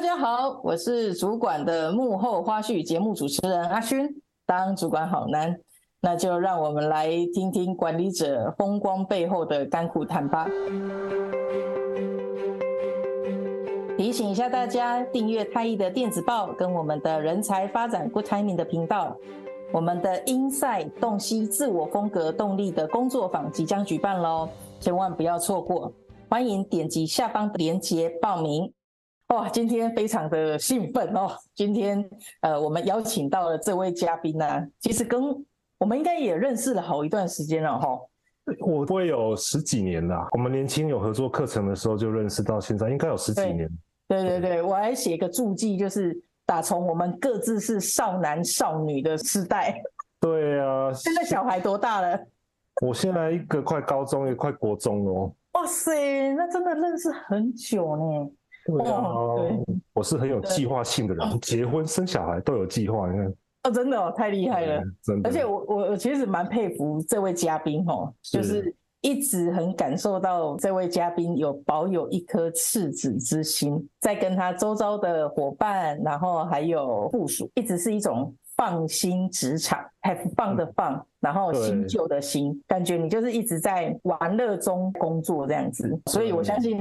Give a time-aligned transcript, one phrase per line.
[0.00, 4.08] 大家好，我是主管的幕后花絮节目主持人阿勋。
[4.46, 5.54] 当主管好难，
[6.00, 10.48] 那就让我们来听听管理者风光背后的甘苦谈吧。
[13.98, 19.14] 提醒一下大家，订阅太毅的电子报跟我们的人才发展 Good Timing 的频道。
[19.70, 24.48] 我们的 Inside 洞悉自我风格动力的工作坊即将举办喽，
[24.80, 25.92] 千万不要错过！
[26.30, 28.72] 欢迎点击下方的链接报名。
[29.30, 31.30] 哇，今天非常的兴奋哦！
[31.54, 32.08] 今天
[32.40, 35.20] 呃，我们邀请到了这位嘉宾呢、啊，其实跟
[35.78, 37.98] 我们应该也认识了好一段时间了哈。
[38.60, 43.70] 我会有十几年了，我们年轻有合作课程的时候就认识到现在，应该有十几年。
[44.08, 46.20] 对对对，我还写个注记，就是。
[46.46, 49.80] 打从我们各自是少男少女的时代，
[50.18, 52.18] 对啊，现在小孩多大了？
[52.82, 55.32] 我现在一个快高中，一个快国中哦。
[55.52, 58.30] 哇塞，那真的认识很久呢。
[58.66, 59.02] 对啊，
[59.36, 63.10] 对，我是很有计划性的人，结婚生小孩都有计划。
[63.10, 65.28] 你看，哦，真的哦，太厉害了，真的。
[65.28, 68.74] 而且我我我其实蛮佩服这位嘉宾哦，就是。
[69.02, 85.98] 一直很感受到这位嘉宾有保有一颗赤子之心，在跟他周遭的伙伴，然后还有部属，一直是一种放心职场，have fun 的放，然后新旧的新，感觉你就是一直在玩乐中工作这样子。
[86.10, 86.80] 所以我相信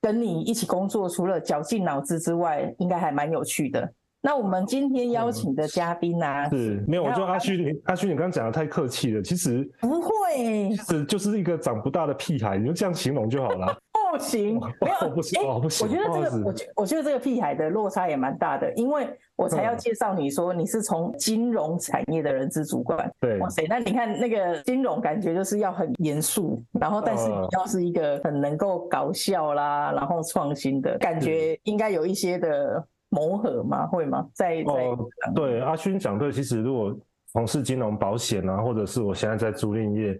[0.00, 3.92] 跟你一起工作，除了绞尽脑汁之外，应该还蛮有趣的。
[4.22, 6.58] 那我们今天邀请的嘉宾呢、啊嗯？
[6.58, 9.22] 是没有，我就阿旭，你阿旭，你刚刚讲的太客气了。
[9.22, 13.76] 其实不会，其实就是一个长不大的屁孩，你就这样形容就好了。
[14.12, 15.86] 不行，没有，不行，哦，不行。
[15.86, 23.10] 我觉得这个，我觉我觉得这个屁孩的落差也蛮大的，因为我才要介绍你说你是从金融产业的人资主管。
[23.20, 32.84] 对，哇塞，那你看那个金融感觉就是要很严肃，然后但是你要是一个很能够搞笑啦，然后创新的感觉，应该有一些的。
[33.12, 33.88] 磨合吗？
[33.88, 34.24] 会吗？
[34.32, 36.96] 在在、哦、对阿勋讲对，其实如果
[37.32, 40.16] 从事金融保险啊，或者是我现在在租赁业，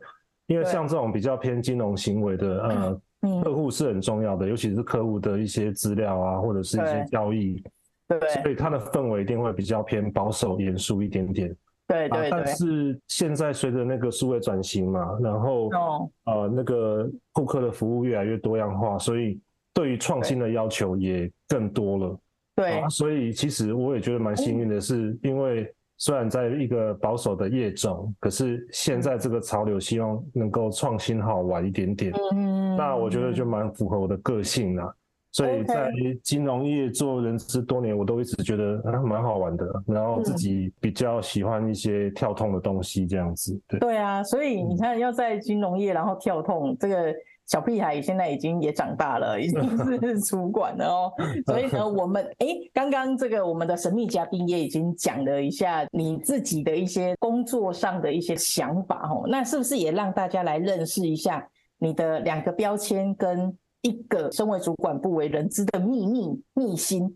[0.49, 7.63] 因为像这种比较偏金融行为的呃、 嗯、客户是很重要的，尤其是客户的一些资料啊，或者是一些交易，
[8.09, 11.55] 对，所以它的氛围一定会比较偏保守严肃一点点。
[11.87, 19.41] 对对，对、啊、但是现在随着那个数位转型嘛，然后、哦、呃那个顾客的服务越来越多样化，所以
[19.75, 22.19] 对于创新的要求也更多了。
[22.55, 34.93] 对、啊，所以其实我也觉得蛮幸运的是，因为虽然在一个保守的业种，可是现在这个潮流希望能够创新好玩一点点，嗯，那我觉得就蛮符合我的个性啦。
[35.31, 35.93] 所以在
[36.25, 43.61] 金融业做人资多年，我都一直觉得啊蛮好玩的，然后自己比较喜欢一些跳痛的东西这样子。
[43.69, 47.15] 对，对啊，所以你看要在金融业然后跳痛这个。
[47.51, 49.61] 小屁孩现在已经也长大了，已经
[50.07, 51.13] 是主管了哦。
[51.47, 59.25] 所以呢，我们哎，刚刚这个我们的神秘嘉宾也已经讲了一下你自己的一些工作上的一些想法哦。
[59.27, 61.45] 那是不是也让大家来认识一下
[61.79, 67.13] 你的两个标签跟一个身为主管不为人知的秘密秘辛？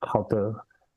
[0.00, 0.52] 好的，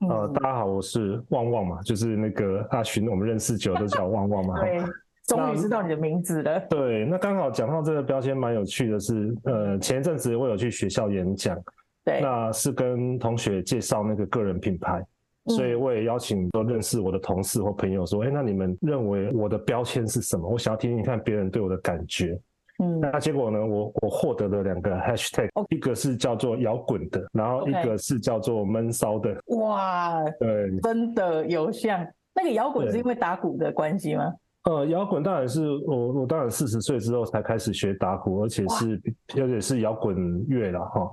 [0.09, 4.59] 呃，大家好，我是旺旺嘛，就是那个阿寻，我们认识久都叫旺旺嘛。
[4.59, 4.81] 对。
[5.25, 6.59] 终于知道你的名字了。
[6.69, 11.57] 对，那刚好讲到这个标签蛮有趣的是，呃，前一阵子我有去学校演讲，
[12.03, 15.01] 对，那是跟同学介绍那个个人品牌，
[15.47, 20.47] 所以我也邀请都认识我的同事或朋友说，哎、嗯，那你们认为我的标签是什么？
[20.47, 22.39] 我想要听听看别人对我的感觉。
[22.79, 29.37] 嗯，那结果呢，我我获得了两个 hashtag，一个是叫做摇滚的，然后一个是叫做闷骚的。
[29.57, 34.33] 哇，对，真的有像那个摇滚是因为打鼓的关系吗？
[34.63, 39.01] 呃，摇滚当然是我，我当然四十岁之后才开始学打鼓，而且是
[39.41, 41.11] 而且是摇滚乐了哈。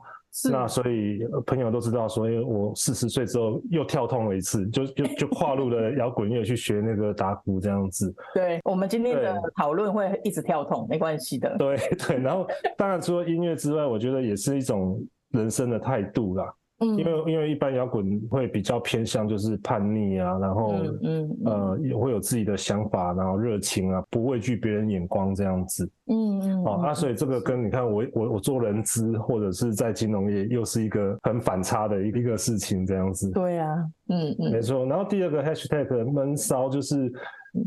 [0.48, 8.14] 那所以朋友都知道，所以我四十岁之后又跳痛了一次，就就就跨入了 摇滚乐去学那个打鼓这样子。
[8.32, 11.56] 对，我们今天的讨论会一直跳痛，没关系的。
[11.58, 12.46] 对 对，然后
[12.76, 16.54] 当然除了音乐之外，我觉得也是一种人生的态度啦。
[16.80, 25.88] 嗯，因为因为一般摇滚会比较偏向就是叛逆啊，然后嗯，呃也会有自己的想法，然后热情啊，不畏惧别人眼光这样子。
[26.06, 26.64] 嗯嗯。
[26.64, 33.30] 哦，那所以这个跟你看我我我做人资或者是在金融业又是一个很反差的一个事情这样子。
[33.30, 33.68] 对啊，
[34.08, 34.86] 嗯嗯，没错。
[34.86, 37.12] 然后第二个 hashtag 闷骚就是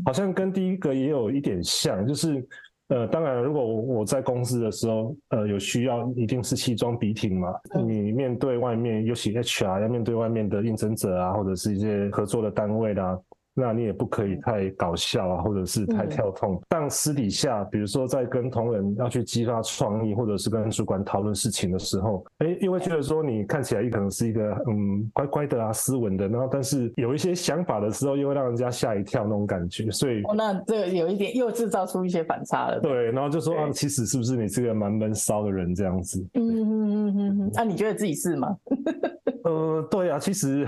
[0.04, 2.46] 好像跟第一个也有一点像，就是。
[2.88, 7.48] 呃，当然，如果我我在公司的时候，呃，有需要，一定是西装笔挺嘛。
[7.86, 13.18] 你面对外面，尤其 HR 要面对外面的应征者啊，或者是一些合作的单位啦，
[13.54, 16.60] 那你也不可以太搞笑啊，或者是太跳痛。
[16.68, 29.90] 但私底下，比如说在跟同仁要去激发创意，或者是跟主管讨论事情的时候，哎，因为觉得说你看起来可能是一个嗯乖乖的啊，斯文的，然后但是有一些想法的时候，又会让人家吓一跳那种感觉。
[29.90, 32.80] 所以，哦，那这个有一点又制造出一些反差了。
[32.80, 36.20] 对，然后就说啊，其实是不是你是个蛮闷骚的人这样子？
[36.34, 37.50] 嗯嗯嗯嗯嗯。
[37.54, 38.56] 那你觉得自己是吗？
[39.44, 40.66] 呃，对啊，其实。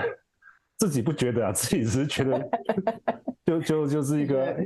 [0.79, 2.39] 自己不觉得啊， 自己只是觉得
[3.45, 4.57] 就，就就就是一个，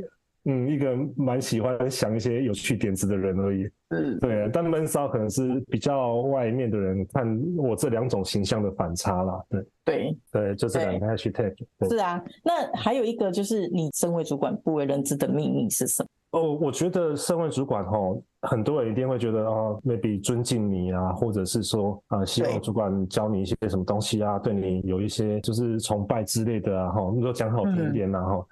[0.44, 3.68] 嗯，一个蛮喜欢想一些有趣点子的人而已。
[3.90, 4.48] 嗯，对。
[4.52, 9.44] 但闷骚可能是比较外面的人看我这两种形象的反差啦。
[9.48, 11.54] 对对对，就这两个 hashtag。
[11.88, 16.08] 是啊，那还有一个就是你身为主管不为人知的秘密是什么？
[16.32, 28.44] 哦，我觉得身为主管齁，很多人一定会觉得哦，maybe 尊敬你啊，或者是说啊，希望主管教你一些什么东西啊，对你有一些就是崇拜之类的啊，齁，你说讲好听一点啊，齁。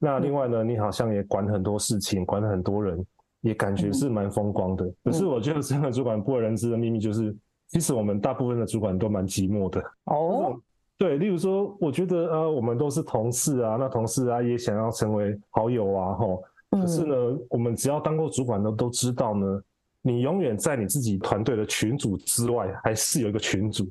[0.00, 3.04] 那另外呢，你好像也管很多事情，管很多人，
[3.42, 4.92] 也感觉是蛮风光的。
[5.04, 7.32] 可是我觉得身为主管不为人知的秘密就是，
[7.68, 9.80] 其实我们大部分的主管都蛮寂寞的。
[10.06, 10.58] 哦，
[10.98, 16.42] 对，例如说，我觉得呃，我们都是同事啊，那同事啊也想要成为好友啊，齁。
[16.70, 17.14] 可是呢，
[17.48, 19.60] 我们只要当过主管的都知道呢，
[20.02, 23.88] 你永远在你自己团队的群组之外，还是有一个群组，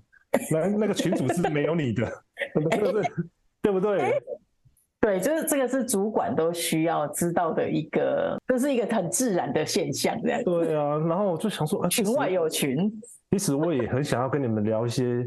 [0.52, 2.10] 那那个群组是没有你的，
[2.54, 3.04] 对不对？
[3.62, 4.22] 对不对？
[5.02, 10.44] 对，就是这个是主管都需要知道的一个，这是一个很自然的现象，这样。
[10.44, 12.92] 对啊，然后我就想说，群外有群。
[13.32, 15.26] 其实我也很想要跟你们聊一些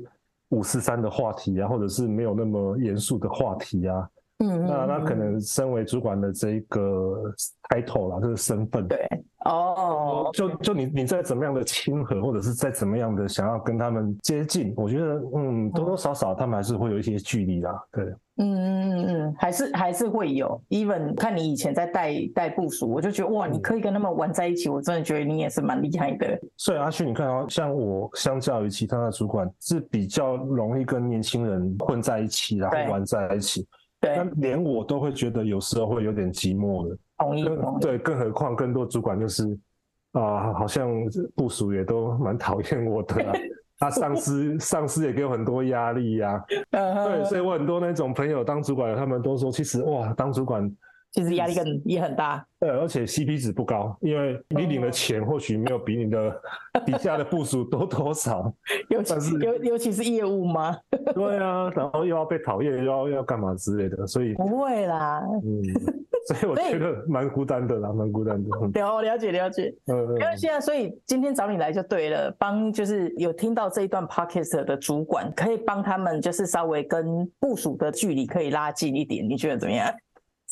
[0.49, 4.09] 五四三的话题啊，或者是没有那么严肃的话题啊。
[4.43, 7.33] 嗯，那那可能身为主管的这一个
[7.71, 8.99] title 啦，这个身份，对，
[9.45, 18.05] 哦，就就你你在怎么样的亲和，或者是在怎么样的想要跟他们接近，我觉得嗯，多多少少他们还是会有一些距离啦，对。
[18.39, 26.27] 嗯嗯嗯嗯，还是还是会有，even 看你以前在带带部署，我就觉得哇，你可以跟他们玩在一起，我真的觉得你也是蛮厉害的。
[26.57, 33.69] 所以阿旭，你看啊，像我相较于其他的主管，是比较容易跟年轻人混在一起，然后玩在一起。
[34.03, 36.99] 对，连我都会觉得有时候会有点寂寞的。
[37.17, 37.45] 同意，
[37.81, 39.45] 对，更何况更多主管就是
[40.13, 40.91] 啊、呃，好像
[41.35, 43.33] 部署也都蛮讨厌我的、啊。
[43.79, 46.33] 他上司上司也给我很多压力呀、
[46.73, 47.07] 啊。
[47.07, 50.71] 对，所以我很多那种朋友当主管，他们都说，其实哇，当主管。
[51.13, 56.41] 其实压力更也很大，对，而且 CP 值不高，因为你领的钱或许没有比你的
[56.87, 58.51] 底下的部署多多少，
[58.89, 60.75] 尤其是尤尤其是业务吗？
[61.15, 65.63] 对啊，然后又要被讨厌，又要要干嘛之类的，所以不会啦，嗯，
[66.27, 68.81] 所以我觉得蛮孤单的啦，蛮孤单的。
[68.81, 79.93] 了了解了解，嗯嗯，没关系啊，所以今天找你来就对了，帮就是有听到这一段 podcast 的主管，可以帮他们就是稍微跟部署的距离可以拉近一点，你觉得怎么样？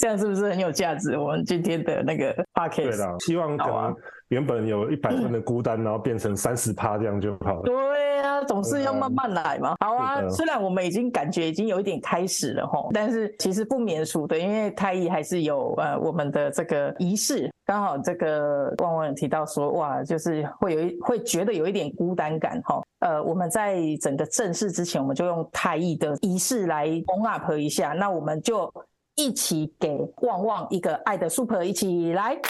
[0.01, 1.19] 这样是不是很有价值？
[1.19, 3.95] 我们今天的那个 podcast 对啦，希望可能
[4.29, 7.63] 原本有一百分的孤单，然后变成三十趴这样就好了。
[7.65, 9.75] 对啊，总是要慢慢来嘛。
[9.79, 17.51] 好啊，虽然我们已经感觉已经有一点开始了齁，但是其实不免俗的，因为太医还是有呃我们的这个仪式。
[17.67, 22.83] 刚好这个旺旺有提到说，哇，就是会有一会觉得有一点孤单感哈。
[23.01, 27.91] 呃，我们在整个正式之前，我们就用太医的仪式来 warm up 一下。
[27.91, 28.73] 那我们就。
[29.21, 32.41] 一起给旺旺一个爱的 super，一起来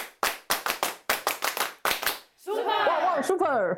[2.36, 3.76] ，super，旺旺 super，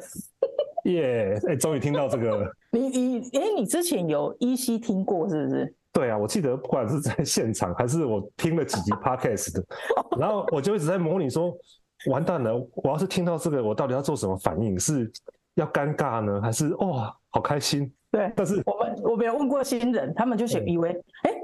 [0.84, 1.40] 耶！
[1.48, 2.46] 哎，终于听到这个。
[2.70, 5.74] 你你哎，你之前有依稀听过是不是？
[5.90, 9.64] 对啊，我记得不管是在现场还是我听了几集 podcast 的，
[10.18, 11.50] 然后我就一直在模拟说，
[12.10, 14.78] 完蛋了，我要是听到这个，我到底要做什么反应？
[14.78, 15.10] 是
[15.54, 17.90] 要尴尬呢，还是哇，好开心？
[18.10, 20.90] 对，但是我们我没有问过新人，他们就以为
[21.22, 21.30] 哎。
[21.32, 21.41] 嗯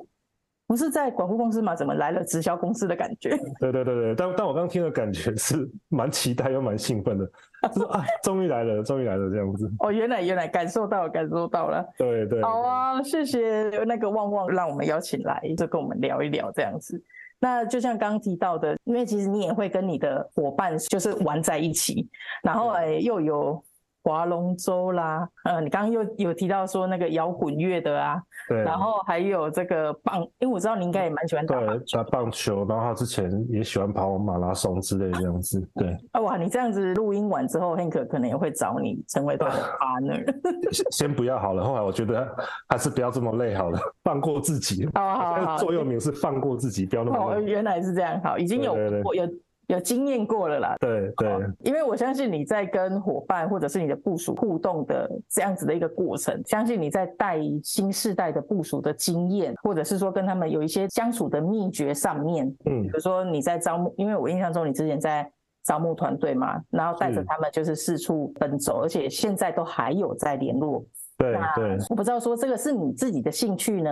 [0.69, 1.75] 不是在管护公司吗？
[1.75, 3.31] 怎么来了直销公司的感觉？
[3.59, 7.27] 对对对对，但但我刚刚听的感觉是 蛮期待又蛮兴奋的，
[7.75, 9.69] 就是啊，终于来了，终于来了这样子。
[9.81, 11.83] 哦，原来原来感受到，感受到了。
[11.97, 12.43] 对对。
[12.43, 17.03] 好啊，谢谢那个旺旺让我们邀请来，就跟我们聊一聊这样子。
[17.41, 22.07] 那就像刚刚提到的，因为其实你也会跟你的伙伴就是玩在一起，
[22.43, 23.65] 然后哎又有。
[24.09, 35.97] 划龙舟啦，呃，你刚刚又有提到说那个摇滚乐的啊，对，然后还有这个棒，因为我知道你应该也蛮喜欢打棒球，打棒球，然后他之前也喜欢跑马拉松之类的这样子，对。
[36.13, 40.73] 啊哇，你这样子录音完之后，Hank 可能也会找你成为他的 partner。
[40.73, 42.27] 先先不要好了，后来我觉得
[42.69, 44.89] 还是不要这么累好了，放过自己。
[44.95, 47.37] 好 好好，座右铭是放过自己，不要那么累。
[47.37, 48.77] 哦，原来是这样，好，已经有
[49.15, 49.29] 有。
[49.69, 50.77] 有经验过了啦。
[50.81, 65.31] 对对，因为我相信你在跟伙伴或者是你的部署互动的这样子的一个过程，相信你在带新世代的部署的经验，或者是说跟他们有一些相处的秘诀上面，嗯，比如说你在招募，因为我印象中你之前在
[65.65, 70.85] 招募团队嘛，然后带着他们就是四处奔走，而且现在都还有在联络。
[71.19, 73.91] 对对，我不知道说这个是你自己的兴趣呢，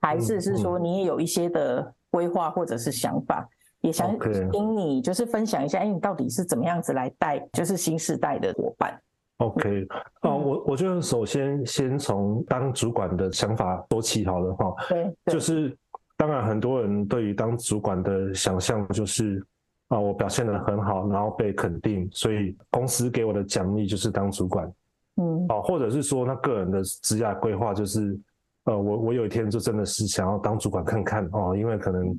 [0.00, 3.48] 还是是说你也有一些的规划或者是想法，嗯、
[3.80, 4.18] 也想
[4.50, 9.00] 听你就是分享一下，哎，你到底是怎么样子来带就是新时代的伙伴
[9.38, 9.86] ？OK，
[10.20, 15.76] 啊，我我觉得首先先从当主管的想法说起好了哈，对，就是
[16.16, 19.42] 当然很多人对于当主管的想象就是
[19.88, 24.70] 啊，我表现得很好，然后被肯定，所以公司给我的奖励就是当主管。
[25.16, 28.18] 嗯，哦，或者是说那个人的职业规划就是，
[28.64, 32.16] 呃，我我有一天就真的是想要当主管看看哦，因为可能，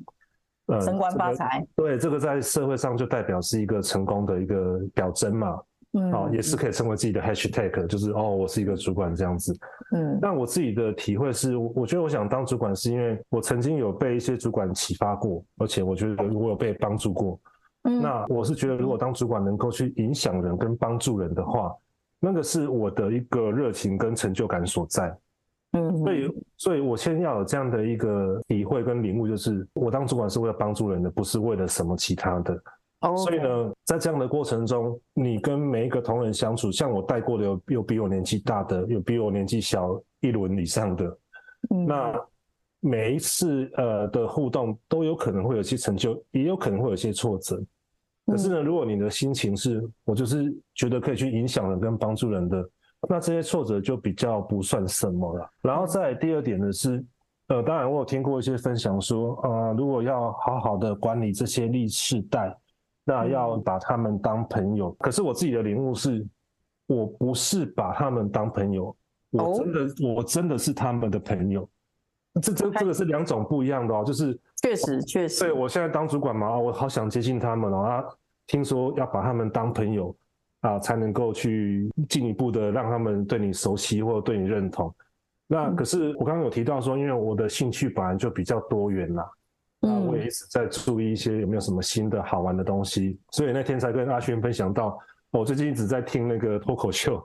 [0.66, 5.60] 呃，升官发财，这个，对，这个在社会上就代表是一个成功的一个表征嘛，
[5.92, 9.52] 嗯，哦，也是可以成为自己的 hashtag，就是哦，我是一个主管这样子，
[9.94, 17.40] 嗯，但我自己的体会是，我觉得我想当主管是因为我曾经有被一些主管启发过，而且我觉得我有被帮助过，
[17.82, 21.74] 嗯，那我是觉得如果当主管能够去影响人跟帮助人的话。
[22.24, 25.12] 那个是我的一个热情跟成就感所在，
[25.72, 32.62] 嗯，所以，所以我先要有这样的一个体会跟领悟，就是我当主管是为了帮助人的，不是为了什么其他的。
[33.00, 41.18] 哦，所以呢，在这样的过程中，你跟每一个同仁相处，像我带过的有有比我年纪大的，有比我年纪小一轮以上的，
[41.70, 42.20] 嗯，那
[42.80, 47.60] 每一次呃的互动都有可能会有些成就，也有可能会有些挫折。
[48.26, 52.70] 可是呢，如果你的心情是我就是觉得可以去影响人跟帮助人的，
[53.08, 55.50] 那这些挫折就比较不算什么了。
[55.60, 57.04] 然后再第二点呢是，
[57.48, 62.56] 呃，当然我有听过一些分享说，呃，如果要好好的管理这些历世代，
[63.04, 64.92] 那要把他们当朋友。
[65.00, 66.24] 可是我自己的领悟是，
[66.86, 68.94] 我不是把他们当朋友，
[69.30, 71.68] 我真的我真的是他们的朋友。
[72.40, 78.04] 这这这个是两种不一样的哦，就是确实确实，对，我现在当主管嘛，我好想接近他们哦，啊，
[78.46, 80.14] 听说要把他们当朋友
[80.62, 84.92] 啊，才能够去进一步的让他们对你熟悉或者对你认同。
[85.46, 89.30] 那可是我刚刚有提到说，因为我的兴趣本来就比较多元啦，
[89.82, 94.98] 嗯，我也一直在注意一些有没有什么新的好玩的东西，所以那天才跟阿轩分享到。
[95.32, 97.16] 我最近一直在听那个脱口秀，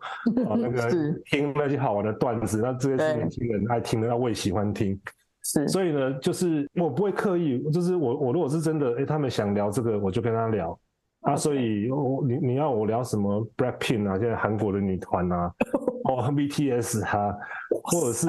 [0.48, 0.90] 啊，那 个
[1.26, 4.98] 听那些好玩的段子，那这些是年轻人爱听的，那我也喜欢听。
[5.44, 10.80] 是，所以呢，就是我不会刻意，就是我我如果是真的，哎，他们想聊这个，我就跟他聊。
[11.22, 15.54] 啊，所以我你你要我聊什么 Blackpink 啊，现在韩国的女团啊，
[16.06, 17.36] 哦 BTS 啊，
[17.84, 18.28] 或者是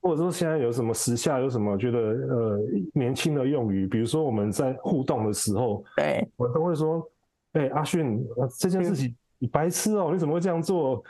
[0.00, 2.58] 或者说现在有什么时下有什么觉得呃
[2.94, 7.06] 年轻的用语，比如说我们在互动的时候，对我都会说。
[7.54, 8.24] 哎、欸，阿迅，
[8.60, 11.02] 这件事情你白痴哦、喔，你怎么会这样做？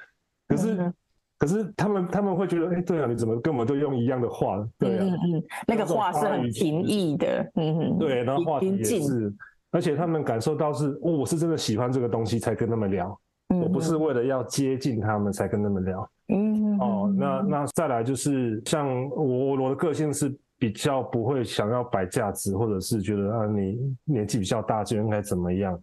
[0.49, 0.95] 可是，嗯、
[1.37, 4.67] 可是他们他们会觉得，哎、欸，对啊，你怎么跟我们都用一样的话？
[4.79, 9.31] 对啊，嗯嗯，那个话是很平易的，嗯哼，对，然后话题也是，
[9.70, 25.80] 而且他们感受到是，哦，我是真的喜欢这个东西才跟他们聊，嗯、我不是为了要接近他们才跟他们聊，嗯哦，那那再来就是像我我的个性是比较不会想要摆架子，或者是觉得啊你年纪比较大就应该怎么样。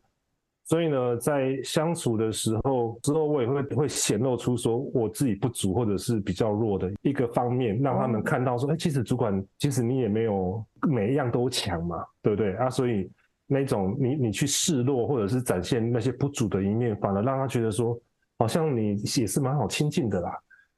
[0.69, 12.69] 所以呢，在相处的时候之后，我也会会显露出说我自己不足或者是比较弱的一个方面，让他们看到说，哎，其实主管其实你也没有每一样都强嘛，对不对啊？
[12.69, 13.09] 所以
[13.47, 17.97] 那种你你去示弱或者是展现那些不足的一面，反而让他觉得说，
[18.37, 20.29] 好像你也是蛮好亲近的啦。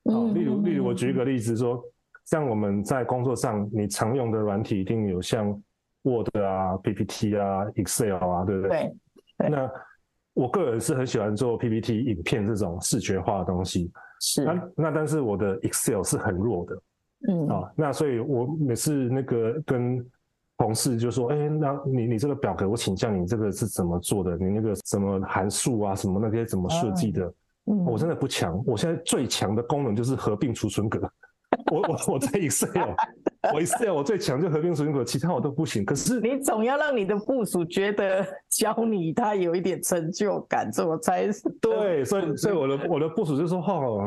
[0.03, 1.83] 啊，例如例如我举一个例子说，
[2.25, 5.47] 像我们在工作上，你常用的软体一定有像
[6.03, 8.91] Word 啊、PPT 啊、Excel 啊，对不对？
[9.39, 9.49] 对。
[9.49, 9.69] 那
[10.33, 16.81] 我个人是很喜欢做 PPT 影片这种视觉化的东西，是那那但是我的 Excel 是很弱的，
[17.27, 20.05] 嗯啊，那所以我每次那个跟
[20.59, 24.35] 同事就说，哎、欸，那你你这个表格我请教你这个是怎么做的？
[24.35, 27.33] 你那个什么函数啊，什么那些怎么设计的？
[27.71, 31.09] 嗯，我真的不强，我现在最强的功能就是合并储存格。
[31.71, 32.93] 我我我在 Excel，
[33.53, 35.85] 我 Excel 我最强就合并储存格，其他我都不行。
[35.85, 42.03] 可是你总要让你的部署觉得教你他有一点成就感，这我才是对。
[42.03, 44.03] 所以所以我的我的部署就说：“哦，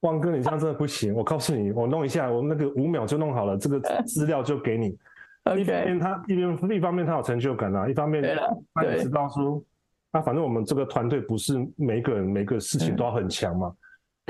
[0.00, 1.14] 汪哥，你这样真的不行。
[1.14, 4.96] 我告诉你，我弄一下，我那个五秒就弄好了，这个资料就给你。
[5.56, 8.22] 一方面他一边一方面他有成就感啊，一方面
[8.74, 9.62] 他也知道说，
[10.12, 13.72] 啊，反正我们这个团队不是每个人每个事情都要很强嘛。”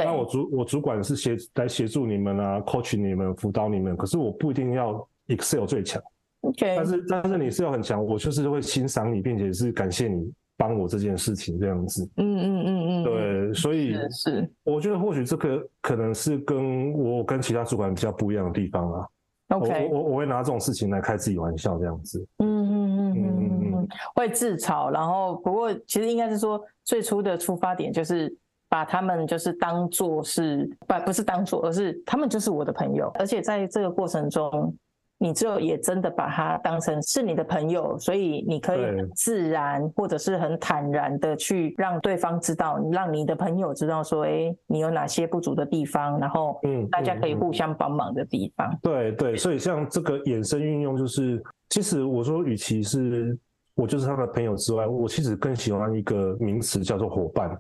[0.01, 3.97] 那我主我主管是协来协助你们啊，coach 你们，辅导你们。
[3.97, 6.01] 可是我不一定要 Excel 最强
[6.43, 12.09] ，OK，但是但是你是要很强，我就是会欣赏你，并且是感谢你帮我这件事情这样子。
[12.17, 19.05] 嗯嗯嗯嗯，对，所以是，是我觉得或许这个可能是跟我跟其他主管比较不一样的地方啊。
[19.49, 22.27] OK，我我我会拿这种事情来开自己玩笑这样子。
[22.39, 28.35] 嗯嗯嗯嗯嗯嗯，会自嘲，然后不过其实应该是说最初的出发点就是。
[28.71, 34.77] 把他们就是当做是不不是当做，而是他们就是我的朋友，而且在这个过程中，
[35.21, 38.81] 你就也真的把他当成是你的朋友，所以你可以
[39.17, 48.71] 自然或者是很坦然的去让对方知道，让你的朋友知道说，哎，你有哪些不足的地方，然后嗯，大家可以互相帮忙的地方。
[48.71, 53.37] 嗯嗯、对对，所以像这个衍生运用，就是其实我说，与其是
[53.75, 57.51] 我就是他的朋友之外，我其实更喜欢一个名词叫做伙伴。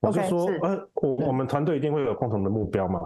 [0.00, 3.00] 我就说，okay, 呃，我我们团队一定会有共同的目标嘛？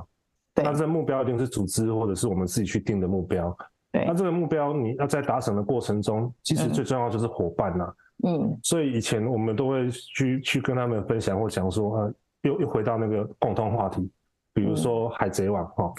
[0.54, 0.64] 对。
[0.64, 3.56] 那这目标一定是组织或者是我们自己去定的目标。
[3.92, 4.04] 对。
[4.06, 7.94] 那这个目标你要在达成的过程中，其实最重要就是伙伴呐。
[8.26, 8.58] 嗯。
[8.62, 14.10] 所以以前我们都会去去跟他们分享或讲说，呃，又又回到那个共同话题，
[14.52, 15.92] 比如说海贼王哈。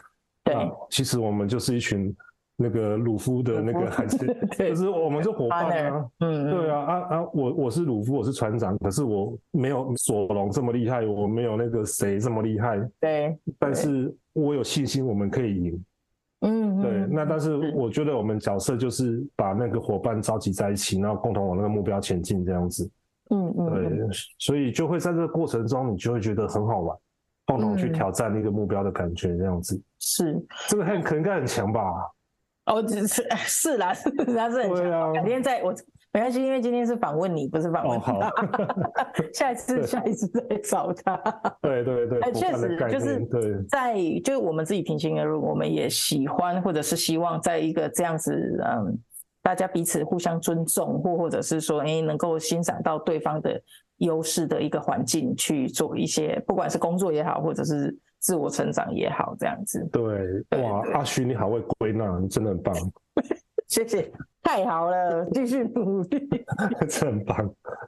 [0.44, 0.56] 对。
[0.90, 2.14] 其实我们就是一群。
[2.56, 15.86] 那个鲁夫的那个孩子， 就是我们是伙伴啊，嗯，对啊，啊啊，我我是鲁夫，我是船长，可是我没有索隆这么厉害，我没有那个谁这么厉害，对，但是我有信心我们可以赢，嗯，
[16.84, 22.90] 对，那但是我觉得我们角色就是把那个伙伴召集在一起，然后共同往那个目标前进这样子，
[23.32, 26.98] 嗯嗯，对，所以就会在这个过程中，你就会觉得很好玩，
[27.46, 31.82] 共同去挑战那个目标的感觉这样子，是，这个很可能应该很强吧。
[32.66, 35.14] 哦，只是 是啦， 是他是很强。
[35.14, 35.74] 改天再我
[36.14, 38.14] 没关系，因为今天是访问你，不是访问他。
[38.14, 38.32] 哦、
[39.34, 41.16] 下一次，下一次再找他。
[41.62, 48.32] 对对对，哎，确实就是在就是我们自己平心而论，我们也喜欢或者是希望在一个这样子
[48.64, 48.98] 嗯，
[49.42, 53.60] 大家彼此互相尊重，或或者是说哎能够欣赏到对方的
[53.98, 57.98] 优势的一个环境去做一些，不管是工作也好，或者是。
[58.24, 59.86] 自我成长也好，这样子。
[59.92, 62.74] 对，哇，阿徐你好会归纳，你真的很棒。
[63.68, 66.28] 谢谢，太好了， 继续努力，
[66.90, 67.38] 这很棒。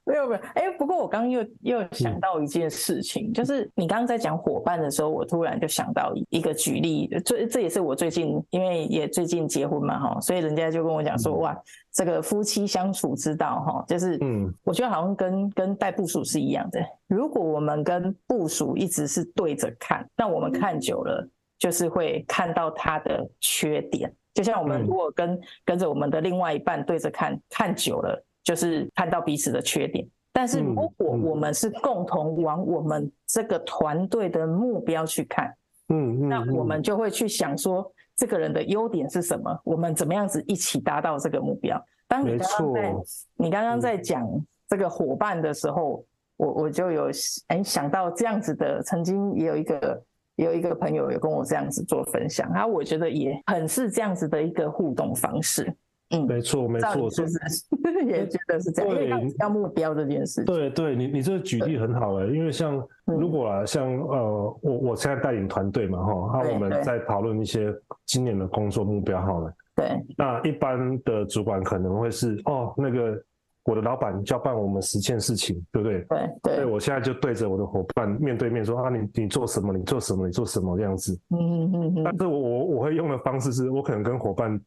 [0.05, 11.58] 没有没有，哎，不过我刚刚又又想到一件事情，嗯、就是你刚刚在讲伙伴的时候，我突然就想到一个举例，这这也是我最近，因为也最近结婚嘛，哈，所以人家就跟我讲说，嗯、哇，
[11.91, 16.80] 这个夫妻相处之道，哈，就是，嗯，我觉得好像跟跟带部署是一样的。
[17.08, 24.13] 如果我们跟部署一直是对着看，那我们看久了，就是会看到他的缺点。
[24.36, 30.06] 就像我们如果跟、嗯、跟着我们的另外一半对着看，看久了，就是看到彼此的缺点。
[30.34, 35.56] 但是如果我们是共同往我们这个团队的目标去看，
[35.88, 39.58] 嗯嗯，那我们就会去想说，这个人的优点是什么？
[39.63, 41.82] 我们怎么样子一起达到这个目标？
[42.06, 42.95] 当你刚刚在
[43.38, 44.30] 你刚刚在讲
[44.67, 47.10] 这个伙伴的时候，我我就有
[47.48, 50.04] 哎想到这样子的，曾经也有一个。
[50.36, 55.74] 有一个朋友有跟我这样子做分享，然后我觉得也很是这样子的一个互动方式。
[56.12, 57.39] 嗯，没错没错，就是
[58.06, 60.45] 也觉得是这样，因为要目标这件事情。
[60.45, 67.74] 对对，你你这个举例很好哎，因为像如果啊，像呃，我我现在带领团队嘛哈，那我们在讨论一些
[68.06, 69.54] 今年的工作目标好了。
[69.76, 73.21] 对，那一般的主管可能会是哦那个。
[73.65, 76.01] 我的老板交办我们十件事情，对不对？
[76.04, 76.56] 对对。
[76.58, 79.73] 所以我现在就对着我的伙伴面对面说啊，你你做什么？
[79.73, 80.28] 你做什么？
[80.28, 80.78] 你做什么？
[80.78, 81.19] 这样子。
[81.32, 82.04] 嗯嗯嗯嗯。
[82.04, 84.62] 但是我我我会用的方式是，我可能跟伙伴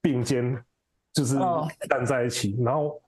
[0.00, 0.58] 并肩，
[1.12, 1.36] 就是
[1.90, 2.98] 站在一起，哦、然后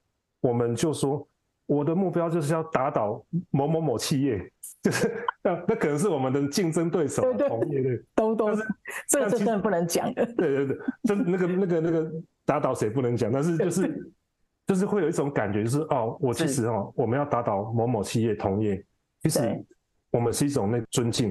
[0.42, 1.26] 我们就说，
[1.64, 4.38] 我的目标就是要打倒某某某企业，
[4.83, 5.11] 就是
[5.42, 8.62] 那那可能是我们的竞争对手，对同业的都都是，
[9.09, 10.26] 这个是真的不能讲 的。
[10.37, 12.12] 对对对，就那个那个那个
[12.44, 13.90] 打倒谁不能讲，但是就是。
[14.70, 18.80] 就是会有一种感觉，就是哦，我其实哦，我们要打倒某某企业同业，
[19.20, 19.64] 其实
[20.12, 21.30] 我们是一种那尊敬，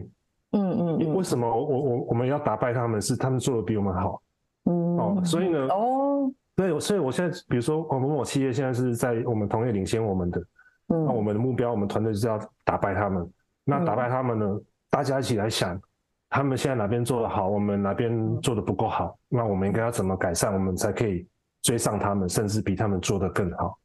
[0.51, 3.01] 嗯嗯，嗯，为什么我我我们要打败他们？
[3.01, 4.21] 是他们做的比我们好，
[4.65, 4.97] 嗯。
[4.97, 10.41] 哦，所以呢，哦，对，所以我现在比如说，哦，某某企业现在是在我们同业领先我们的，
[10.89, 13.25] 嗯，那我们的目标，我们团队就是要打败他们。
[13.63, 15.81] 那打败他们呢，嗯，大家一起来想，
[16.29, 21.25] 他们现在哪边做的好，我们哪边做的不够好，那我们应该要怎么改善，我们才可以。
[21.61, 23.77] 追上他们，甚至比他们做得更好。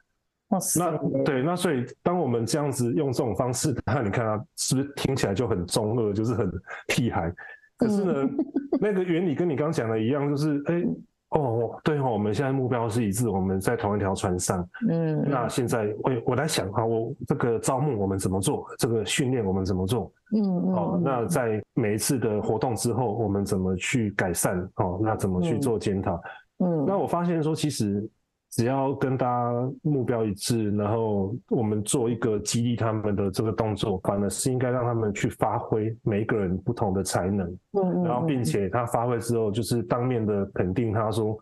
[0.78, 6.48] 那对，那所以当我们这样子用这种方式，那你看啊，是不是听起来就很中二，就是很
[6.87, 7.32] 屁孩？
[7.76, 8.37] 可是呢，嗯、
[8.80, 10.87] 那个原理跟你刚刚讲的一样，就是哎、欸，
[11.30, 14.64] 哦，对哦，我们现在目标是一致，我们在同一条船上。
[14.88, 18.64] 嗯，那现在我我来想啊，我这个招募我们怎么做？
[18.78, 20.12] 这个训练我们怎么做？
[20.37, 20.72] 嗯嗯。
[20.72, 24.60] 哦，那在每一次的活动之后，我们怎么去改善？
[24.76, 26.14] 哦，那怎么去做检讨？
[26.14, 26.22] 嗯，
[26.58, 28.08] 那我发现说，其实
[28.50, 41.38] 只要跟大家目标一致，然后我们做一个激励他们的这个动作，反而是应该让他们去发挥每一个人不同的才能，嗯，然后并且他发挥之后，就是当面的肯定他说。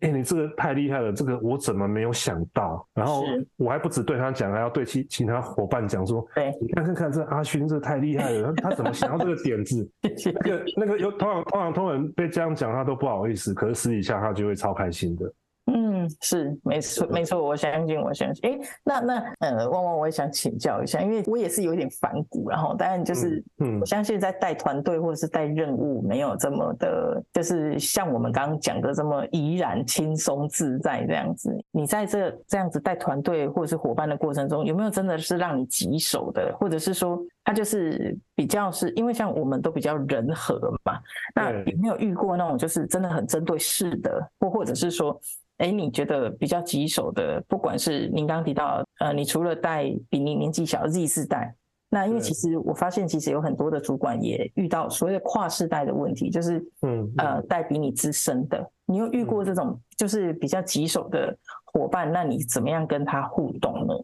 [0.00, 2.86] 哎、欸，你这个太厉害了，这个我怎么没有想到？
[2.94, 3.24] 然后
[3.56, 9.90] 我还不止对他讲，还要对其其他伙伴讲说，对，你看看看这阿勋这太厉害了，他他怎么想到这个点子？
[10.34, 15.32] 那个那个有通常通常通常被这样讲，他都不好意思，可是私底下他就会超开心的。
[15.70, 18.50] 嗯，是没错，没错，我相信，我相信。
[18.50, 31.54] 哎，那那呃，旺旺，我也想请教一下，因为我也是有点反骨，然后当然就是，嗯，我相信在带团队或者是带任务，没有这么的，就是像我们刚刚讲的这么怡然轻松自在这样子。
[31.70, 41.00] 你在这这样子带团队或者是伙伴的过程中，有没有真的是让你棘手的，或者是说他就是比较是因为像我们都比较人和嘛，
[41.34, 45.18] 那有没有遇过那种就是真的很针对事的，或或者是说？
[45.56, 51.52] 哎，你觉得比较棘手的，不管是您刚刚提到，呃，你除了带比你年纪小的 Z 世代，
[51.90, 63.94] 那因为其实我发现，其实有很多的主管也遇到所谓的跨世代的问题，就是，嗯，呃，带比你资深的，你有遇过这种就是比较棘手的伙伴，那你怎么样跟他互动呢？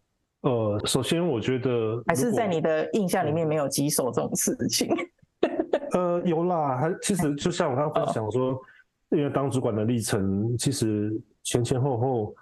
[0.44, 4.88] 呃，首先我觉得还是在你的印象里面没有棘手这种事情。
[5.92, 8.58] 呃，有啦，还其实就像我刚刚分享说，
[9.10, 11.12] 因为当主管的历程，其实。
[11.46, 12.34] 前前后后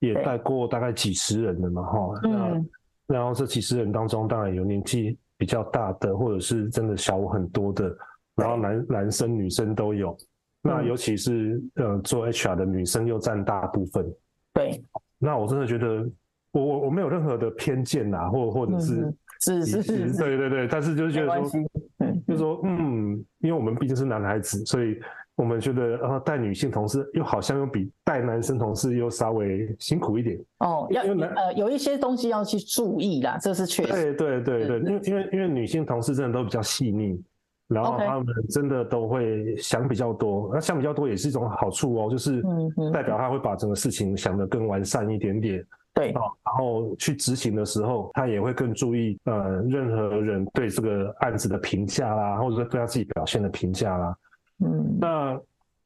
[0.00, 2.60] 也带过大概几十人的嘛，哈，那。
[3.06, 7.96] 然后这几十人当中，当然有年纪比较大的，或者是真的小我很多的，
[8.34, 10.18] 然后男男生女生都有，
[10.62, 14.04] 那尤其是呃做 HR 的女生又占大部分。
[14.52, 14.84] 对，
[15.16, 16.04] 那我真的觉得
[16.52, 21.50] 我我我没有任何的偏见呐，或或者是是是是，对对对，但是就是觉得说，
[22.26, 24.98] 就是说 嗯，因为我们毕竟是男孩子，所以。
[25.36, 33.90] 我们觉得，然后带女性同事又好像又比带男生同事又稍微辛苦一点哦，要因为呃有一些东西要去注意啦，这是确实。
[33.90, 37.18] 对对对对，因为因为因为女性同事真的都比较细腻，
[37.68, 42.42] 然后他们真的都会想比较多，那想比较多也是一种好处哦，就是
[42.92, 45.64] 代表他会把整个事情想得更完善一点点。
[45.92, 46.22] 对，然
[46.56, 54.16] 后去执行的时候，他也会更注意呃任何人对这个案子的评价啦，或者说对他自己表现的评价啦。
[54.64, 55.32] 嗯，那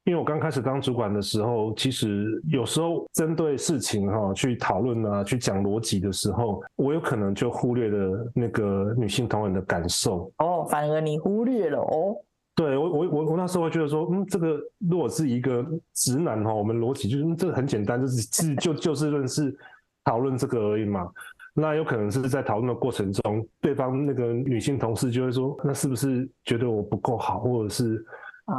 [0.05, 10.31] 因为我刚开始当主管的时候，其实有时候针对事情哈、哦、去讨论啊，去讲逻辑的时候，我有可能就忽略了那个女性同仁的感受。
[10.39, 12.15] 哦，反而你忽略了哦。
[12.55, 15.65] 对我我我我那时候会觉得说，嗯，这个如果是一个
[15.95, 19.57] 直男哈、哦，我们逻辑就是、嗯、这个很简单，就是是就就事论事
[20.05, 21.11] 讨论这个而已嘛。
[21.55, 28.05] 那有可能是在讨论的过程中，对方那个女性同事就会说，那是不是觉得我不够好，或者是？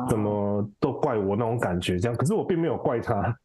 [0.10, 3.38] 怎么都怪我那种感觉，这样，可是我并没有怪他，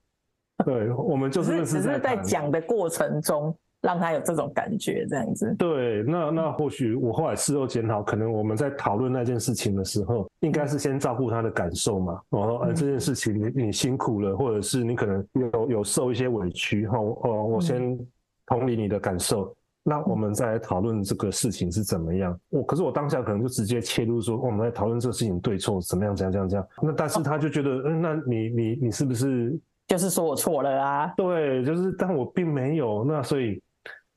[0.64, 5.54] 对，我们就是只是在讲的过程中让他有这种感觉，这样子。
[5.58, 12.20] 对，那那或许我后来事后检讨，可能我们在讨论那件事情的时候，应该是先照顾他的感受嘛。
[12.30, 17.98] 然后，呃，这件事情你你辛苦了，或者是你可能有有受一些委屈，哈，哦，我先
[18.46, 19.54] 同理你的感受。
[19.82, 22.38] 那我们再来讨论这个事情是怎么样。
[22.50, 26.68] 我可是我当下可能就直接切入说，我们在讨论这个事情对错怎么样，怎样，怎样，怎样。
[26.82, 31.14] 那但是他就觉得，嗯，那你你你是不是就是说我错了啊？
[31.16, 33.04] 对，就是，但我并没有。
[33.04, 33.60] 那所以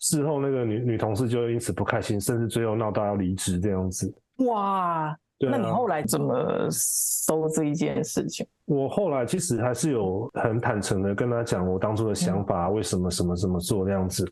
[0.04, 4.13] 事后那个女女同事就因此不开心，甚至最后闹到要离职这样子。
[4.46, 8.46] 哇，那你后来怎么收这一件事情？
[8.66, 14.30] 我后来其实还是有很坦诚的跟他讲我当初的想法，为什么什么什么做这样子。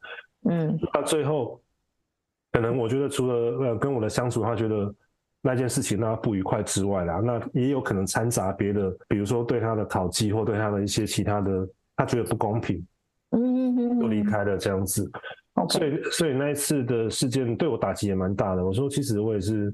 [0.50, 1.62] 嗯，那最后，
[2.52, 3.34] 可能我觉得除了
[3.68, 4.94] 呃跟我的相处，他觉得
[5.42, 12.86] 那件事情让他不愉快之外啦，那也有可能掺杂别的，比如说对他的考绩或对他的一些其他的，他觉得不公平，
[13.30, 15.10] 嗯嗯就离开了这样子。
[15.70, 18.66] 所以所以那一次的事件对我打击也蛮大的。
[18.66, 19.74] 我说其实我也是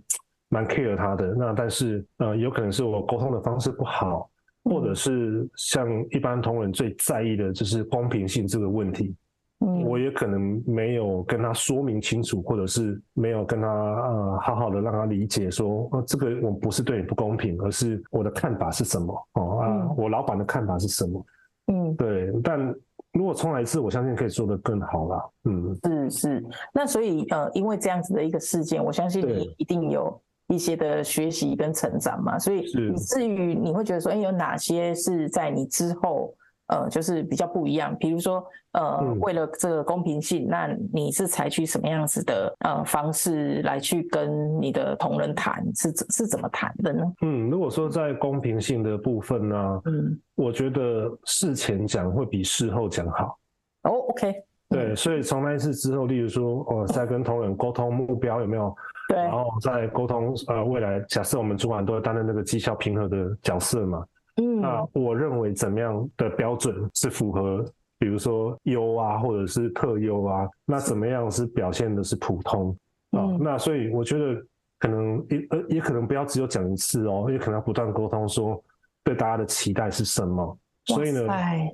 [0.49, 4.29] 蛮 care 他的，那但是呃有可能是我沟通的方式不好，
[4.65, 9.15] 或者是像一般同仁最在意的就是公平性这个问题。
[9.59, 21.25] 嗯我也可能没有跟他说明清楚，或者是没有跟他呃好好的让他理解说，呃这个我不是对你不公平，而是我的看法是什么哦啊，我老板的看法是什么？
[21.73, 22.31] 嗯，对。
[22.43, 22.71] 但
[23.17, 25.25] 如果重来一次，我相信可以做得更好啦。
[25.45, 26.45] 嗯，是是。
[26.73, 32.37] 那所以呃，因为这样子的一个事件，我相信你一定有一些的学习跟成长嘛。
[32.37, 36.33] 所以以至于你会觉得说，哎，有哪些是在你之后？
[36.67, 37.95] 呃，就是比较不一样。
[37.99, 45.63] 比如说，呃，嗯、为了这个公平性，那你是采取什么样子的呃方式来去跟你的同仁谈？
[45.75, 47.03] 是是怎么谈的呢？
[47.21, 53.37] 嗯，如果说在公平性的部分呢、啊，嗯，我觉得事前讲会比事后讲好。
[53.83, 54.35] 哦，OK。
[54.69, 58.75] 对，所以从那一次之后，例如说，哦，在跟同仁沟通目标有没有？
[59.07, 59.17] 对。
[59.17, 64.03] 然后在沟通呃未来，假设我们主管都会担任那个绩效平和的角色嘛。
[64.37, 67.65] 嗯，那我认为怎么样的标准是符合，
[67.97, 72.69] 比如说优啊，或者是特优啊，那怎么样是表现的是普通
[73.11, 73.21] 啊？
[73.21, 74.39] 嗯，那所以我觉得
[74.79, 78.63] 可能也呃也可能不要只有讲一次哦，也可能要不断沟通说
[79.03, 80.57] 对大家的期待是什么。
[80.85, 81.21] 所以呢，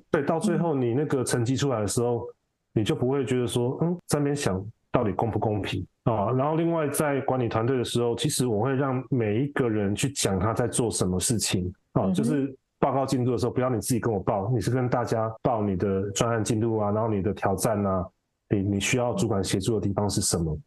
[0.10, 2.26] 对，到最后你那个成绩出来的时候，
[2.74, 4.60] 你就不会觉得说，嗯，在那边想
[4.92, 6.32] 到底公不公平啊？
[6.32, 11.72] 然后另外在管理团队的时候，其实我会让每一个人去讲他在做什么事情。
[11.94, 18.06] 哦，就是报告进度的时候，不要你自己跟我报，你是跟大家报你的专案进度啊，然后你的挑战啊，
[18.50, 20.58] 你你需要主管协助的地方是什么？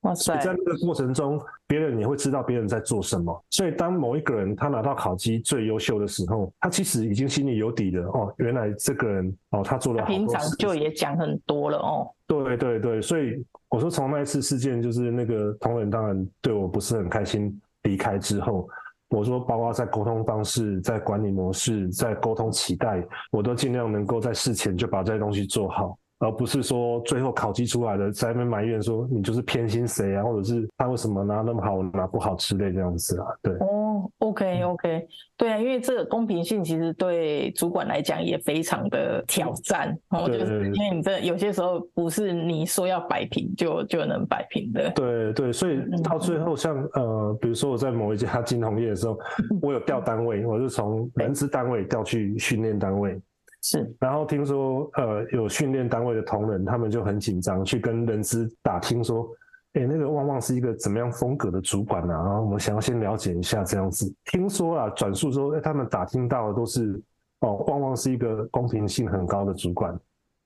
[0.00, 0.34] 哇塞！
[0.38, 3.44] 在那个过程中，别人也会知道别人在做什么。
[3.50, 10.16] 所以当某一个人他拿到考绩最优秀的时候，他其实已经心里有底了哦，原来这个人哦，他做了好多。
[10.16, 12.10] 平常就也讲很多了哦。
[12.26, 18.66] 对对对，所以我说从那一次事件，就是那个同仁当然对我不是很开心，离开之后。
[19.10, 25.98] 我说，包括在沟通方式、在管理模式、在沟通期待，我都尽量能够在事前就把这些东西做好。
[26.20, 33.26] 而不是说最后考绩出来的，在那边埋怨说你就是偏心谁啊，或者是他为什么拿那么好拿不好之类这样子啊？
[33.42, 33.54] 对。
[34.00, 44.90] 哦，OK OK，对啊，因为这个公平性其实对主管来讲也非常的挑战哦，就是因为你这有些时候不是你说要摆平就就能摆平的。
[44.90, 49.18] 对对，所以到最后像呃，比如说我在某一家金融业的时候，
[49.60, 53.20] 我有调单位，我是从人资单位调去训练单位。
[53.62, 59.28] 是，然后听说，呃，有训练单位的同仁，他们就很紧张，去跟人资打听说，
[59.74, 62.24] 哎，那个旺旺是一个怎么样风格的主管啊？
[62.24, 64.12] 然后我们想要先了解一下这样子。
[64.24, 67.00] 听说啊，转述说，哎，他们打听到的都是，
[67.40, 69.96] 哦，旺旺是一个公平性很高的主管，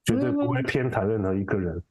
[0.05, 1.83] 绝对不会偏袒任何一个人。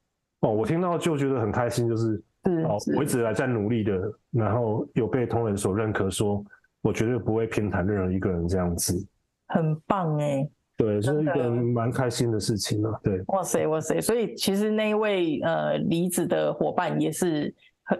[0.41, 2.23] 哦，我听到就觉得很开心，就是，
[2.65, 6.45] 哦，我一直来在努力的，然后有被同仁所认可说，说
[6.83, 8.93] 我绝对不会偏袒任何一个人这样子。
[9.47, 10.47] 很棒哎。
[10.83, 12.99] 对，是一个蛮开心的事情了。
[13.01, 17.53] 对，哇塞哇塞，所以其实那一位呃离子的伙伴也是，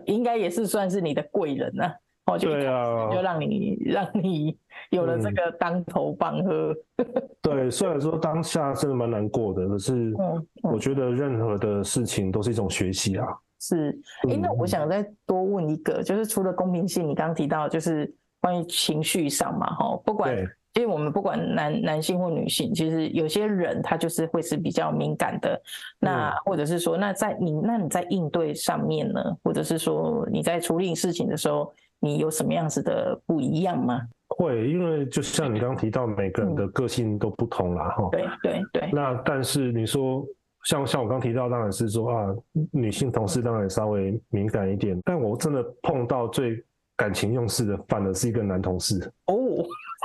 [0.05, 1.95] 应该也是算是你的贵人啊。
[2.25, 4.57] 哦，对啊，就让你让你
[4.91, 6.73] 有了这个当头棒喝。
[6.97, 7.05] 嗯、
[7.41, 10.13] 对，虽然说当下真的蛮难过的，可是
[10.61, 13.27] 我觉得任何的事情都是一种学习啊。
[13.59, 13.91] 是，
[14.29, 20.35] 哎、嗯，那我想再多问一个，就是除了公平性，你刚刚提到就是关于情绪上嘛，哈，不管。
[20.75, 25.61] 因为我们不管男男性或女性，其实有些人他就是会是比较敏感的，
[25.99, 34.01] 那或者是说，那在你那你在应对上面呢，或者是说你在处理事情的时候，你有什么样子的不一样吗？
[34.29, 38.09] 会，因为就像你刚刚提到，每个人的个性都不同啦，哈、嗯。
[38.09, 38.89] 对对对。
[38.91, 40.25] 那但是你说，
[40.63, 42.35] 像像我刚提到，当然是说啊，
[42.71, 46.63] 女性同事当然稍微敏感一点，但我真的碰到最
[46.97, 48.99] 感情用事的，反而是一个男同事。
[49.27, 49.35] 哦。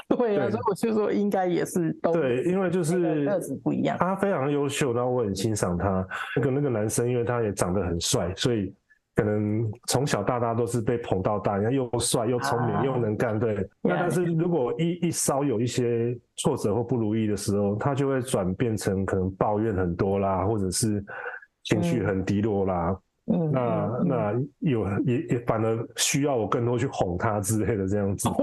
[0.17, 3.97] 对啊，所以我就说应该也是都对，因为就是个子不一样。
[3.99, 6.07] 他非常优秀，然后我很欣赏他。
[6.37, 8.73] 那个那个男生，因为他也长得很帅，所以
[9.15, 13.39] 可能从小到大都是被捧到大，然后又帅又聪明、啊、又能干。
[13.39, 21.05] 对，那但是如果一一稍有一些挫折或不如意的时候，他就会转变成可能抱怨很多啦，或者是
[21.65, 22.97] 情绪很低落啦。
[23.31, 28.29] 嗯，那嗯那有也也反而需要我更多去哄他之类的这样子。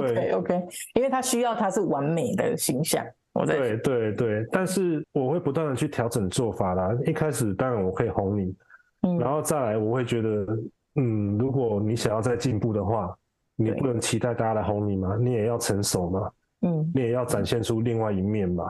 [0.00, 3.04] 对 OK OK，因为他需要他是完美的形象。
[3.32, 6.96] 我在对对对，但是我会不断的去调整做法啦。
[7.04, 8.54] 一开始当然我可以哄你，
[9.02, 10.46] 嗯，然后再来我会觉得，
[10.94, 13.14] 嗯，如果你想要再进步的话，
[13.54, 16.30] 你不能期待大家来哄你嘛，你也要成熟嘛，
[16.62, 18.64] 嗯，你也要展现出另外一面嘛。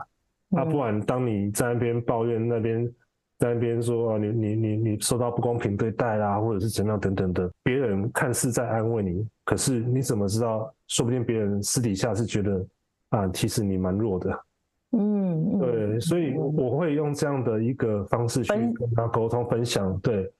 [0.49, 2.91] 那、嗯啊、不然当你在那边抱怨那边。
[3.39, 10.73] 在那边说啊，你你你你受到不公平对待啦，或者是怎样等等的，别人看似在安慰你，可是你怎么知道？
[10.87, 12.65] 说不定别人私底下是觉得
[13.09, 14.39] 啊，其实你蛮弱的。
[14.91, 19.99] 嗯，对，所以我会用这样的一个方式去跟他沟通分享。
[19.99, 20.31] 对，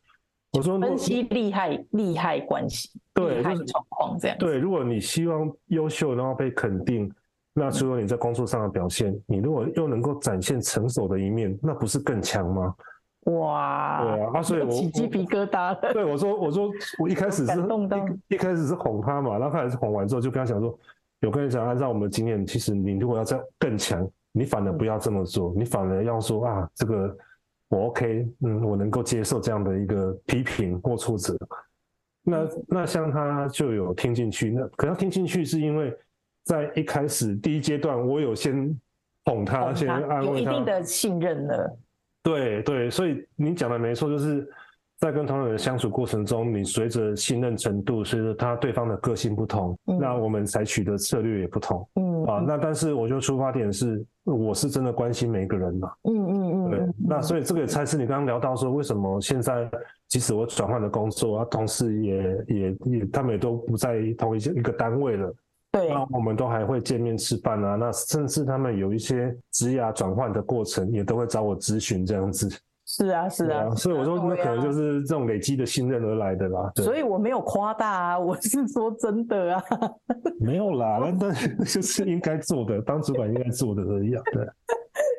[0.54, 4.38] 我说分析利害利害关系，对，利害状况这样。
[4.38, 7.12] 对，如果你希望优秀然后被肯定。
[7.60, 12.76] 那除了你在工作上的表现，你如果又能够展现成熟的一面，那不是更强吗？
[13.28, 14.04] 哇！
[14.04, 15.76] 对啊，啊，所以我起鸡皮疙瘩。
[15.94, 20.78] 对，我说，我说，我一开始是一一开始是哄他嘛，然后开始哄完之后，就跟他讲说，
[21.20, 27.18] 有跟你讲，按照我们的经验，其实你如果要再更强，你反而不要这么做，你反而要说啊，这个
[27.70, 31.36] 我 OK，嗯，我能够接受这样的一个批评或挫折。
[32.24, 35.94] 那那像他就有听进去，那可能听进去是因为
[36.46, 38.74] 在一开始第一阶段，我有先
[39.26, 41.78] 哄他先安慰他，有一定的信任了。
[42.28, 44.48] 对对，所以你讲的没错，就是。
[45.00, 51.88] 在跟同学的相处过程中，你随着信任程度，随着他对方的个性不同，嗯、那我们采取的策略也不同。
[51.98, 55.92] 嗯啊，那但是我觉得出发点是，我是真的关心每一个人嘛。
[56.06, 56.72] 嗯嗯嗯。
[56.72, 59.70] 对，那所以这个也才是你刚刚聊到说，为什么现在
[60.08, 65.32] 即使我转换了工作，啊，同事也也也，他们也都不在同一一个单位了。
[65.78, 65.90] 对。
[65.90, 72.50] 那我们都还会见面吃饭啊，那甚至他们有一些职涯转换的过程，也都会找我咨询这样子。
[72.90, 76.72] 是啊，是啊，所以我说那可能就是这种累积的信任而来的啦。
[76.76, 79.63] 所以我没有夸大啊，我是说真的啊。
[80.40, 84.24] 没有啦，那但就是应该做的，当主管应该做的而已啊。
[84.32, 84.46] 对，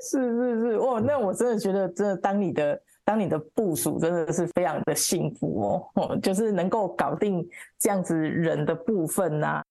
[0.00, 5.60] 是 是是，哦，那我真的觉得，真的当你的当你的部署真的是非常的幸福
[5.94, 7.46] 哦，就是能够搞定
[7.78, 9.62] 这样子人的部分呐。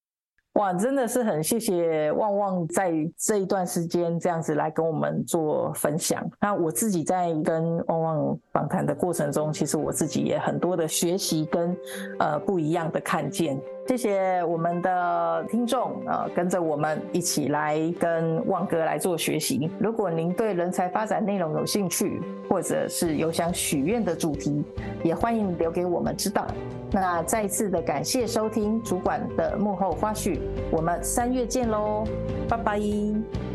[0.58, 6.28] 哇，真的是很谢谢旺旺在这一段时间这样子来跟我们做分享。
[6.42, 11.78] 那我自己在跟旺旺访谈的过程中，其实我自己也很多的学习跟
[12.18, 13.62] 呃不一样的看见。
[13.88, 19.72] 谢谢我们的听众，呃，跟着我们一起来跟旺哥来做学习。
[19.80, 24.62] 如果您对人才发展内容有兴趣，或者是有想许愿的主题，
[25.04, 26.46] 也欢迎留给我们知道。
[26.92, 30.38] 那再次的感谢收听主管的幕后花絮，
[30.70, 32.04] 我们三月见喽，
[32.50, 33.47] 拜拜。